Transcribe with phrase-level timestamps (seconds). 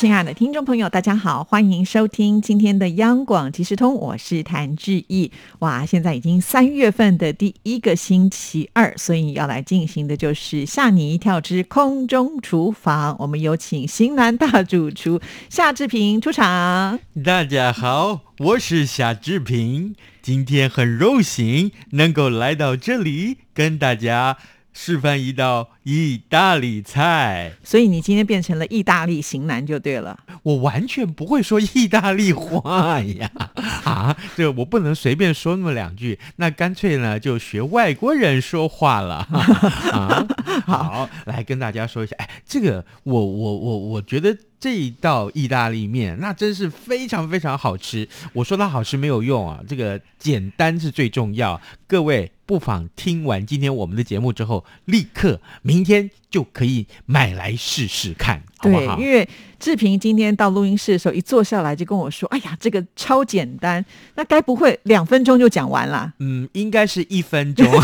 [0.00, 5.30] 亲爱的听众朋友，大家好，欢迎收听今天的央广即时通，我是谭志毅。
[5.58, 13.14] 哇，现在已经三月份的第一个星期二，所以要来进行的就是吓你一跳之空中厨房。
[13.18, 16.98] 我们有请型男大主厨夏志平出场。
[17.22, 24.38] 大家好，我是夏志平，今天很荣幸能够来到这里跟大家。
[24.72, 30.18] 示范一道意大利菜，所以你今天变成了意大利型男就对了。
[30.42, 33.30] 我完全不会说意大利话呀！
[33.84, 39.26] 啊，这我不能随便说那么两句，那干脆呢就学外国人说话了。
[39.92, 40.26] 啊，
[40.66, 44.36] 好，来跟大家说一下，哎，这个我我我我觉得。
[44.60, 48.06] 这一道意大利面，那真是非常非常好吃。
[48.34, 51.58] 我说它好吃没有用啊，这个简单是最重要。
[51.86, 58.98] 各位不妨听完今天我们的节目之后，立刻明天就可以买来试试看，好不好？
[58.98, 59.26] 因为
[59.58, 67.66] 志平今天到录音室的时候，一坐下来就跟我说：“哎呀，这个超简单，那该不会两分钟就讲完了？”嗯，应该是一分钟。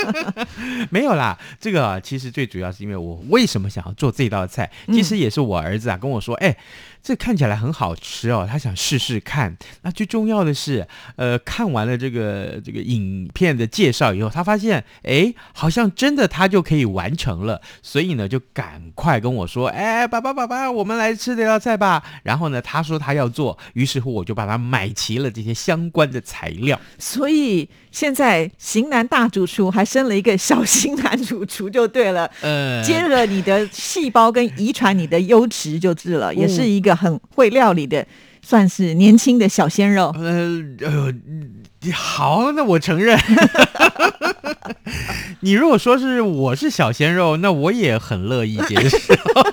[0.90, 6.56] 没有啦，这个其实最主要是因为我为什么想要做这道菜，其实也是我儿子啊跟我说，哎。
[7.02, 9.56] 这看起来很好吃哦，他想试试看。
[9.82, 10.86] 那最重要的是，
[11.16, 17.60] 呃，看完了这个这个影片的介绍以后，他发现，哎，好像真的他就可以完成了。
[17.82, 22.04] 所以呢，就赶快跟我说，哎，爸爸爸爸，我们来吃这道菜吧。
[22.22, 26.80] 然后呢，他说他要做，于是乎我就把他买齐了这些相关的材料。
[26.98, 32.28] 所以现在型男大主厨还生了一个小型男主厨，就对了。
[32.40, 36.96] 呃，接了你的细胞跟遗传你的优质就治了，也是一个。
[37.02, 38.06] 很会料理的，
[38.42, 40.14] 算是年轻的小鲜肉。
[40.16, 41.12] 呃呃，
[41.92, 43.18] 好，那我承认。
[45.40, 48.98] 你如果说是我是小鲜肉，那我也很乐意接受。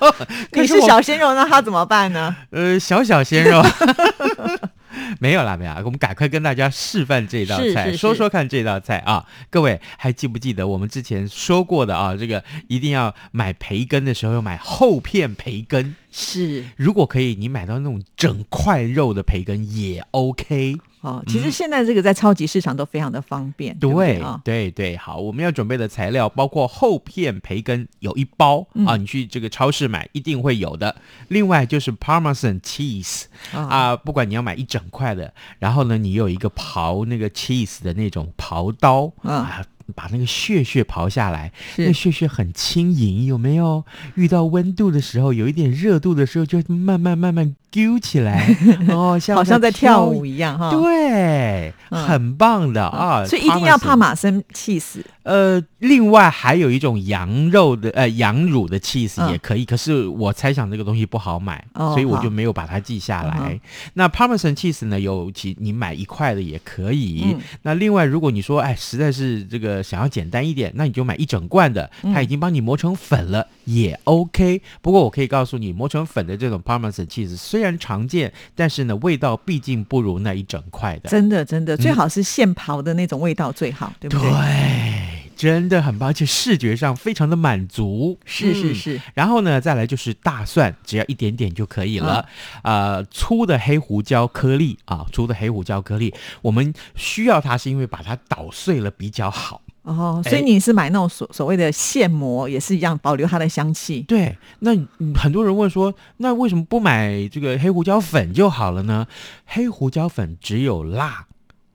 [0.54, 2.36] 你是小鲜肉，那他怎么办呢？
[2.52, 3.60] 呃，小小鲜肉。
[5.20, 9.26] 没有啦，没有啦，我们赶快跟大家示范这道菜，说说看这道菜啊！
[9.50, 12.16] 各位还记不记得我们之前说过的啊？
[12.16, 16.66] 这个一定要买培根的时候要买厚片培根，是。
[16.76, 20.78] 如果可以，你买到那种整块肉的培根也 OK。
[21.02, 23.78] 哦，其实现在这个在超级市场都非常的方便。
[23.80, 30.96] 对对对，好，我们要准备的材料包括厚片培根有一包啊，你去这个超市买一定会有的。
[31.30, 33.24] 另外就是 Parmesan cheese
[33.54, 39.64] 啊，不管你要买一整块的，然后呢，你有一个刨那个 cheese 的那种刨刀啊。
[39.96, 43.84] 把那个屑屑刨下来，那屑屑很轻盈，有没有？
[44.16, 48.56] 遇到温度的时候，有一点热度的时候，就慢慢慢慢揪起来，
[48.90, 50.72] 哦，像好像在跳舞一样哈。
[50.72, 53.26] 对，很棒的啊！
[53.26, 55.06] 所以一定要帕马森气死。
[55.24, 63.60] 呃，另外还有一种羊肉的，呃，羊乳的 cheese 也可以，可是我猜想这个东西不好买，所以我就没有把它记下来。
[63.94, 65.00] 那 Parmesan cheese 呢？
[65.00, 67.38] 有其你买一块的也可以。
[67.62, 74.62] 那另外，如果你说，哎，实在是这个想要简单一点，那你就买一整罐的，它已经帮你磨成粉了，也 OK。
[74.81, 81.09] 不过我可以告诉你，磨成粉的这种 Parmesan cheese 虽然常见，但是呢，味道毕竟不如那一整块的。
[81.09, 84.29] 真的，真的，最好是现刨的那种味道最好，对不对？
[84.29, 85.09] 对。
[85.40, 88.19] 真的很棒，而且视觉上非常的满足。
[88.25, 92.28] 是是是，然后呢，再来就是大蒜，只要一点点就可以了。
[92.61, 99.61] 呃，粗的黑胡椒颗粒啊，粗的黑胡椒颗粒，我们需要它是因为把它捣碎了比较好。
[99.84, 104.02] 哦，所以你是买那种所所谓的现磨，也是一样保留它的香气。
[104.02, 104.72] 对，那
[105.16, 109.08] 很多人问说，那为什么不买这个黑胡椒粉就好了呢？
[109.46, 111.26] 黑胡椒粉只有辣。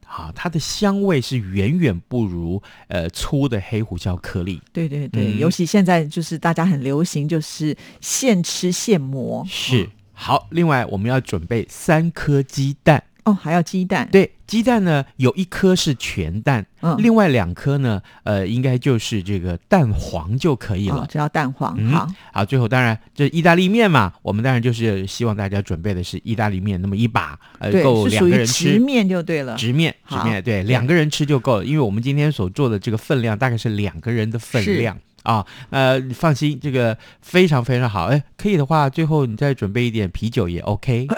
[0.06, 4.62] 啊，它的香味是远远不如呃粗的黑胡椒颗粒。
[4.72, 9.44] 对对对，尤其现在就是大家很流行，就是现吃现磨。
[9.48, 13.02] 是好，另外我们要准备三颗鸡蛋。
[13.24, 16.94] 哦，还要鸡蛋，对，鸡蛋呢有一颗是全蛋，嗯。
[16.98, 20.96] 另外两颗呢，呃，应该就是这个蛋黄就可以了。
[20.96, 28.72] 哦，只要蛋黄，嗯好，好，最后当然这意大利面嘛，我们当然就是希望大家准备的是意大利面，那么一把，呃，够两个人吃。
[28.74, 35.44] 直面就对了，直面，直面，对，两个人吃就够了，因为我们今天所做的这个分量大概是两个人的分量啊。
[35.70, 38.04] 呃，你放心，这个非常非常好。
[38.04, 41.08] 哎，可以的话，最后你再准备一点啤酒也 OK。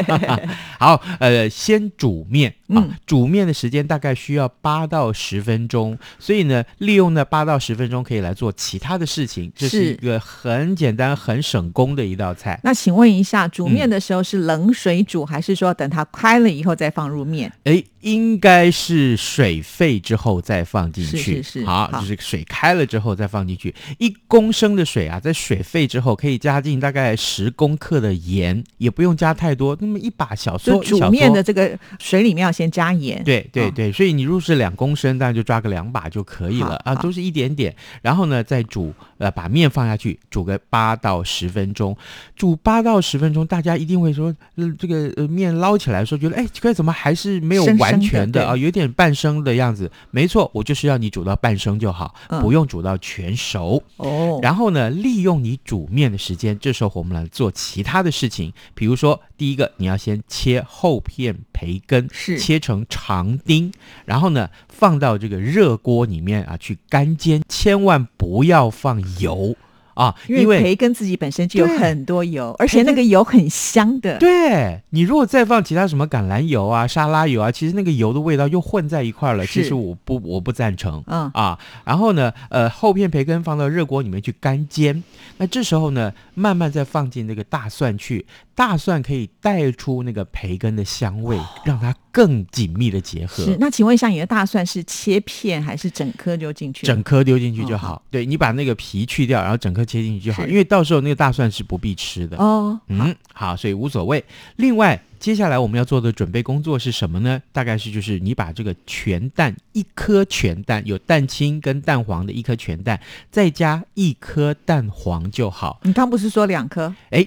[0.80, 12.58] 好，呃，先煮面啊，嗯煮面的时间大概需要八到十分钟，所以呢，利用那八到十分钟可以来做其他的事情，这是是一个很简单、很省工的一道菜。
[12.64, 17.52] 那请问一下，煮嗯面的时候是冷水煮，还是说等它开了以后再放入面？
[17.64, 21.16] 哎，应该是水沸之后再放进去。
[21.16, 23.74] 是是是好，好就是水开了之后再放进去。
[23.98, 37.74] 一公升的水啊，在水沸之后可以加进大概十公克的盐，也不用加太多，那么一把小就撮，一小煮面的这个水里面要先加盐，哦对对对，所以你如果是两公升，当然就抓个两把就可以了啊，都是一点点。
[38.02, 41.96] 然后呢，再煮，呃，把面放下去，煮个八到十分钟。
[42.36, 49.90] 煮八到十分钟，大家一定会说，呃，这个呃面捞起来的时候，觉得哎，这个，怎么还是没有完生生的对全的啊，有点半生的样子。
[50.10, 52.40] 没错，我就是要你煮到半生就好，嗯。
[52.40, 53.82] 不用煮到全熟。
[53.96, 62.38] 哦，然后呢，利用你煮面的时间，这时候我们来做其他的事情，比如说，第一个你要先切厚片培根，是。
[62.38, 63.72] 切成长丁，
[64.04, 69.54] 然后呢放到这个热锅里面啊去干煎，千万不要放油
[70.00, 79.44] 啊，因为培根自己本身就有很多油，而且那个油很香的，对你如果再放其他什么橄榄油啊、沙拉油啊，其实那个油的味道又混在一块儿了。
[79.44, 81.04] 其实我不我不赞成。
[81.06, 85.02] 嗯，啊，然后呢，呃，厚片培根放到热锅里面去干煎，
[85.36, 88.24] 那这时候呢，慢慢再放进那个大蒜去，
[88.60, 93.42] 大蒜可以带出那个培根的香味，让它更紧密的结合。
[93.42, 93.56] 是。
[93.58, 96.86] 那请问一下，你的大蒜是切片还是整颗丢进去？
[96.86, 102.36] 整颗丢进去就哦好，对你把那个皮去掉，然后整颗切进去就好，因为到时候那个大蒜是不必吃的。
[102.36, 104.22] 哦，嗯，好，所以无所谓。
[104.56, 107.40] 另外，接下来我们要做的准备工作是什么呢？
[107.52, 115.80] 大概是就是你把这个全蛋一颗全蛋，有蛋清跟蛋黄的一颗全蛋，再加一颗蛋黄就好。
[115.84, 116.94] 你刚不是说两颗？
[117.08, 117.26] 哎。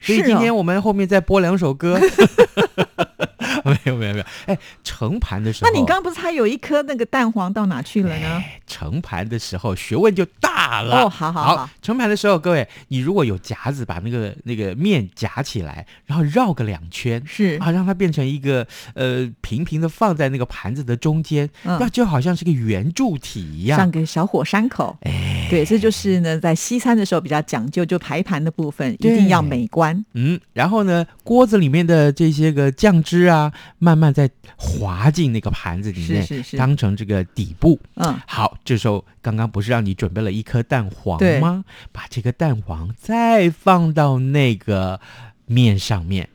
[0.00, 1.98] 所以今天我们后面再播两首歌。
[3.70, 8.26] 没有没有没有，哎，盛盘的时候，那你刚刚不是还有一颗那个蛋黄到哪去了呢？
[8.28, 11.02] 哎盛盘的时候学问就大了。
[11.02, 17.22] 哦好好好盛盘的时候，各位，你如果有夹子，把那个那个面夹起来，然后绕个两圈。
[17.26, 23.90] 是啊，让它变成一个呃平平的放在那个盘子的中间，嗯那就好像是个圆柱体一样像。
[23.90, 24.96] 个小火山口。
[25.02, 30.04] 哎，对，这就是呢，在西餐的时候比较讲究，就排盘的部分一定要美观。
[30.14, 37.80] 嗯，然后呢，锅子里面的这些个酱汁啊，慢慢再滑进那个盘子里面，是是是当成这个底部。
[37.96, 41.64] 嗯，好，这时候刚刚不是让你准备了一颗蛋黄吗？
[41.92, 45.00] 把这个蛋黄再放到那个
[45.46, 46.28] 面上面。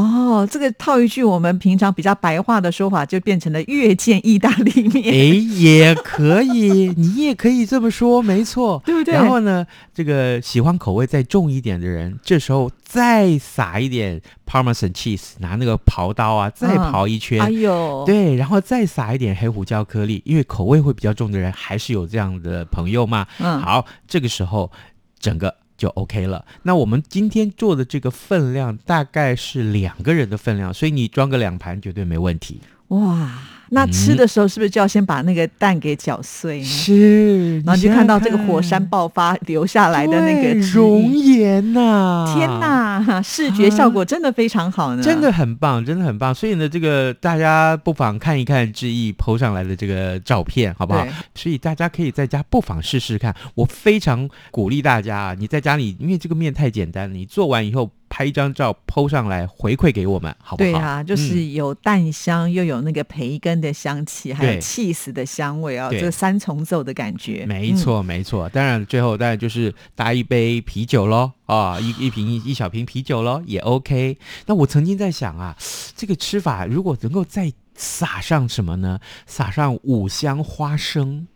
[0.00, 5.04] 哦，这个套一句我们平常比较白话的说法，就变成了越见意大利面。
[5.04, 17.40] 哎，也可以，你也可以这么说，没错，对不对然后呢，这个喜欢口味再重一点的人，这时候再撒一点 Parmesan cheese，拿那个刨刀啊，再嗯刨一圈。
[17.40, 23.26] 哎呦，对，然后再撒一点黑胡椒颗粒，因为口味会比较重的人，还是有这样的朋友嘛。
[23.38, 24.70] 嗯，好，这个时候
[25.18, 26.44] 整个就 OK 了。
[26.62, 32.60] 那我们今天做的这个分量大概是两个人的分量，所以你装个两盘绝对没问题。
[32.90, 33.28] 哇，
[33.70, 36.64] 那吃的时候是不是就要先把那个蛋给搅碎呢？
[36.64, 42.48] 是，然后就看到这个火山爆发留下来的那个熔液岩呐、天！
[42.58, 46.34] 哪，视觉效果真的非常好呢，真的很棒，真的很棒。
[46.34, 51.06] 所以呢，这个大家不妨看一看志毅 PO 上来的这个照片，好不好？
[51.34, 53.34] 所以大家可以在家不妨试试看。
[53.54, 57.88] 我非常鼓励大家啊，你在家里，因为这个面太简单了，你做完以后
[58.20, 60.70] 拍一张照 PO 上来回馈给我们，好不好？
[60.70, 67.46] 对啊，就是嗯有蛋香，又有那个培根的香气，还有对 cheese 的香味啊，对这三重奏的感觉。
[67.46, 68.46] 没错，没错。
[68.50, 74.18] 当然，最后当然就是搭一杯啤酒喽，啊，一一瓶一一小瓶啤酒喽，也 OK。
[74.44, 75.56] 那我曾经在想啊，
[75.96, 79.00] 这个吃法如果能够再撒上什么呢？
[79.24, 81.26] 撒上五香花生。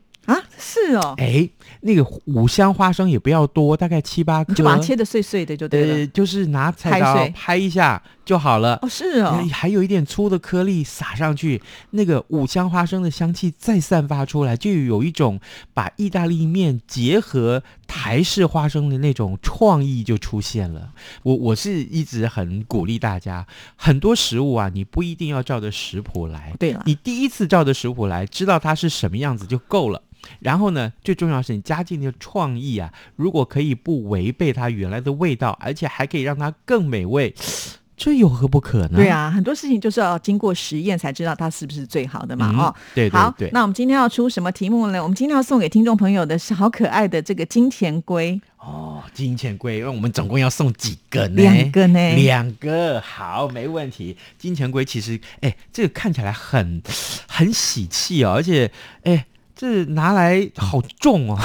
[0.74, 1.48] 是哦，哎，
[1.82, 5.94] 那个五香花生也不要多，大概七八颗，你就把它切的碎碎的就对了。
[5.94, 8.78] 呃，就是拿菜刀拍一下就好了。
[8.82, 15.38] 哦，是哦哎，还有一点粗的颗粒撒上去，那个五香花生的香气再散发出来，就有一种
[15.72, 20.90] 把意大利面结合台式花生的那种创意就出现了。
[21.22, 30.02] 我我是一直很鼓励大家，很多食物啊，你不一定要照着食谱来，对了，你第一次照着食谱来，知道它是什么样子就够了。
[30.40, 37.34] 然后呢，最重要是你加进的创意啊，如果可以不违背它原来的味道，而且还可以让它更美味，
[37.96, 38.96] 这有何不可呢？
[38.96, 42.50] 对，啊，很多事情就是要经过实验才知道它是不是最好的嘛。
[42.52, 45.00] 嗯哦，对对好对，那我们今天要出什么题目呢？
[45.00, 51.40] 我们今天要送给听众朋友的是好可爱的这个金钱龟，哦，金钱龟，因为我们总共要送几个呢？
[51.40, 54.16] 两个呢两个，好，没问题。
[54.36, 56.82] 金钱龟其实，哎，这个看起来很
[57.28, 58.70] 很喜气哦，而且，
[59.04, 59.24] 哎，
[59.64, 61.38] 这拿来好重哦。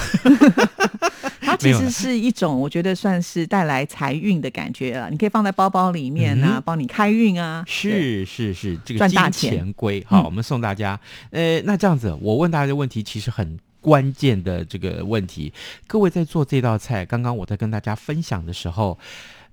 [1.39, 5.09] 它其实是一种我觉得算是带来财运的感觉了。
[5.09, 7.63] 你可以放在包包里面啊，嗯帮你开运啊。
[7.65, 9.73] 是是是，这个金赚大钱
[10.05, 10.99] 好，嗯我们送大家。
[11.31, 15.53] 呃，那这样子，我问大家的问题其实很关键的这个问题，
[15.87, 18.99] 各位在做这道菜，刚刚我在跟大家分享的时候，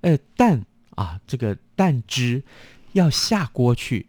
[0.01, 0.61] 呃，蛋
[0.95, 2.43] 啊，这个蛋汁
[2.91, 4.07] 要下锅去。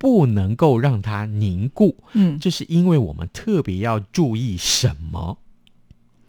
[0.00, 5.36] 不能够让它凝固，嗯，这是因为我们特别要注意什么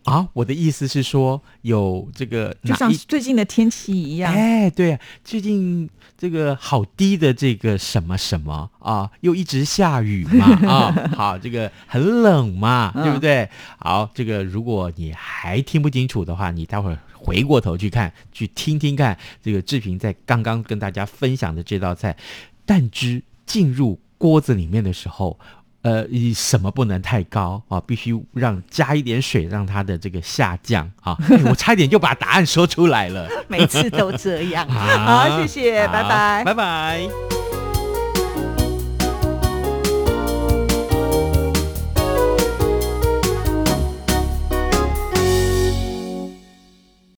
[0.04, 0.28] 啊？
[0.34, 4.34] 我的意思是说，有这个就像最近的天气一样。
[4.34, 13.50] 哎，对、啊，最近这个好低的这个什么什么啊，又一直下雨嘛 啊，好，这个很冷嘛，嗯对不对？
[13.80, 22.18] 好，这个如果你还听不清楚的话，你待会儿回过头去看，去听听看这个志平在刚刚跟大家分享的这道菜，
[22.66, 25.38] 蛋汁进入锅子里面的时候。
[25.84, 27.82] 呃，以什么不能太高啊？
[27.88, 31.18] 必须让加一点水，让它的这个下降啊！
[31.28, 33.28] 哎我差一点就把答案说出来了。
[33.50, 34.70] 每次都这样。
[34.70, 34.80] 好
[35.28, 36.44] 好，谢谢，拜好拜。
[36.46, 37.41] 拜拜。